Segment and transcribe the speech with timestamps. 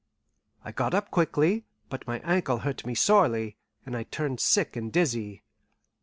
[0.65, 4.91] I got up quickly; but my ankle hurt me sorely, and I turned sick and
[4.91, 5.43] dizzy.